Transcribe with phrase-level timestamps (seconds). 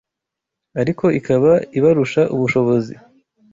[0.81, 2.93] ariko ikaba ibarusha ubushobozi